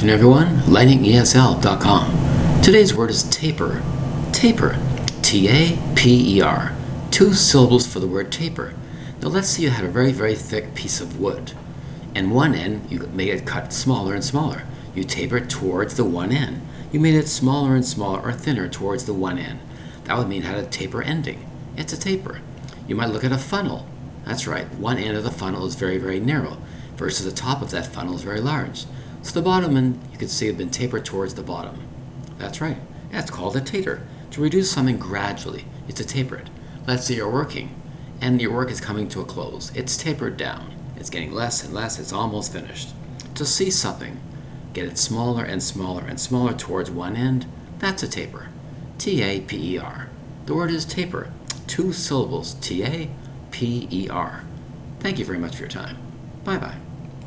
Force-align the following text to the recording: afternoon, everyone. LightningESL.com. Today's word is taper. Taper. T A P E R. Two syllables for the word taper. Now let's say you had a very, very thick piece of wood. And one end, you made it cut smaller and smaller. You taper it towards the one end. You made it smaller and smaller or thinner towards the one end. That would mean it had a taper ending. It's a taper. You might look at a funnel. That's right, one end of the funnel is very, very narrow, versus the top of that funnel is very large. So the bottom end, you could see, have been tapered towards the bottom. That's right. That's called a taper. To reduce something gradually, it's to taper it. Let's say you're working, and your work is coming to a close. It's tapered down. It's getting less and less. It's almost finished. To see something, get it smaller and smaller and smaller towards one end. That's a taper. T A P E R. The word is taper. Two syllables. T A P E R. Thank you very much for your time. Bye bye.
afternoon, 0.00 0.14
everyone. 0.14 0.56
LightningESL.com. 0.60 2.62
Today's 2.62 2.94
word 2.94 3.10
is 3.10 3.24
taper. 3.24 3.82
Taper. 4.32 4.78
T 5.20 5.46
A 5.46 5.78
P 5.94 6.38
E 6.38 6.40
R. 6.40 6.74
Two 7.10 7.34
syllables 7.34 7.86
for 7.86 8.00
the 8.00 8.06
word 8.06 8.32
taper. 8.32 8.72
Now 9.20 9.28
let's 9.28 9.48
say 9.48 9.64
you 9.64 9.68
had 9.68 9.84
a 9.84 9.90
very, 9.90 10.12
very 10.12 10.34
thick 10.34 10.74
piece 10.74 11.02
of 11.02 11.20
wood. 11.20 11.52
And 12.14 12.34
one 12.34 12.54
end, 12.54 12.90
you 12.90 13.00
made 13.08 13.28
it 13.28 13.44
cut 13.44 13.74
smaller 13.74 14.14
and 14.14 14.24
smaller. 14.24 14.62
You 14.94 15.04
taper 15.04 15.36
it 15.36 15.50
towards 15.50 15.96
the 15.96 16.04
one 16.04 16.32
end. 16.32 16.66
You 16.90 16.98
made 16.98 17.16
it 17.16 17.28
smaller 17.28 17.74
and 17.74 17.84
smaller 17.84 18.22
or 18.22 18.32
thinner 18.32 18.70
towards 18.70 19.04
the 19.04 19.12
one 19.12 19.36
end. 19.36 19.60
That 20.04 20.16
would 20.16 20.28
mean 20.28 20.44
it 20.44 20.46
had 20.46 20.64
a 20.64 20.66
taper 20.66 21.02
ending. 21.02 21.46
It's 21.76 21.92
a 21.92 22.00
taper. 22.00 22.40
You 22.88 22.94
might 22.94 23.10
look 23.10 23.24
at 23.24 23.32
a 23.32 23.38
funnel. 23.38 23.86
That's 24.24 24.46
right, 24.46 24.72
one 24.76 24.96
end 24.96 25.18
of 25.18 25.24
the 25.24 25.30
funnel 25.30 25.66
is 25.66 25.74
very, 25.74 25.98
very 25.98 26.20
narrow, 26.20 26.56
versus 26.96 27.26
the 27.26 27.32
top 27.32 27.60
of 27.60 27.70
that 27.72 27.92
funnel 27.92 28.14
is 28.14 28.22
very 28.22 28.40
large. 28.40 28.86
So 29.22 29.34
the 29.34 29.42
bottom 29.42 29.76
end, 29.76 30.00
you 30.12 30.18
could 30.18 30.30
see, 30.30 30.46
have 30.46 30.58
been 30.58 30.70
tapered 30.70 31.04
towards 31.04 31.34
the 31.34 31.42
bottom. 31.42 31.82
That's 32.38 32.60
right. 32.60 32.78
That's 33.10 33.30
called 33.30 33.56
a 33.56 33.60
taper. 33.60 34.06
To 34.32 34.40
reduce 34.40 34.70
something 34.70 34.98
gradually, 34.98 35.64
it's 35.88 36.00
to 36.00 36.06
taper 36.06 36.36
it. 36.36 36.48
Let's 36.86 37.06
say 37.06 37.16
you're 37.16 37.30
working, 37.30 37.74
and 38.20 38.40
your 38.40 38.52
work 38.52 38.70
is 38.70 38.80
coming 38.80 39.08
to 39.08 39.20
a 39.20 39.24
close. 39.24 39.70
It's 39.74 39.96
tapered 39.96 40.36
down. 40.36 40.74
It's 40.96 41.10
getting 41.10 41.32
less 41.32 41.64
and 41.64 41.74
less. 41.74 41.98
It's 41.98 42.12
almost 42.12 42.52
finished. 42.52 42.90
To 43.34 43.44
see 43.44 43.70
something, 43.70 44.20
get 44.72 44.86
it 44.86 44.98
smaller 44.98 45.44
and 45.44 45.62
smaller 45.62 46.04
and 46.04 46.20
smaller 46.20 46.52
towards 46.52 46.90
one 46.90 47.16
end. 47.16 47.46
That's 47.78 48.02
a 48.02 48.08
taper. 48.08 48.48
T 48.98 49.22
A 49.22 49.40
P 49.40 49.74
E 49.74 49.78
R. 49.78 50.10
The 50.46 50.54
word 50.54 50.70
is 50.70 50.84
taper. 50.84 51.32
Two 51.66 51.92
syllables. 51.92 52.54
T 52.54 52.84
A 52.84 53.10
P 53.50 53.88
E 53.90 54.08
R. 54.08 54.44
Thank 55.00 55.18
you 55.18 55.24
very 55.24 55.38
much 55.38 55.56
for 55.56 55.62
your 55.62 55.70
time. 55.70 55.96
Bye 56.44 56.58
bye. 56.58 56.89